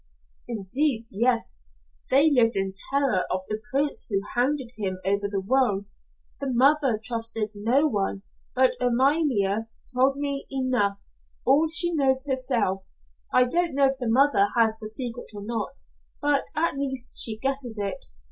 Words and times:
"Indeed, 0.47 1.05
yes. 1.11 1.67
They 2.09 2.31
lived 2.31 2.55
in 2.55 2.73
terror 2.89 3.21
of 3.29 3.41
the 3.49 3.61
prince 3.71 4.07
who 4.09 4.19
hounded 4.33 4.71
him 4.75 4.97
over 5.05 5.27
the 5.29 5.39
world. 5.47 5.89
The 6.39 6.51
mother 6.51 6.99
trusted 7.03 7.51
no 7.53 7.85
one, 7.85 8.23
but 8.55 8.71
Amalia 8.81 9.69
told 9.93 10.17
me 10.17 10.47
enough 10.51 10.97
all 11.45 11.67
she 11.71 11.93
knows 11.93 12.25
herself. 12.25 12.81
I 13.31 13.45
don't 13.45 13.75
know 13.75 13.85
if 13.85 13.99
the 13.99 14.09
mother 14.09 14.47
has 14.57 14.75
the 14.79 14.87
secret 14.89 15.29
or 15.35 15.43
not, 15.45 15.81
but 16.19 16.45
at 16.55 16.73
least 16.73 17.11
she 17.19 17.37
guesses 17.37 17.77
it. 17.77 18.07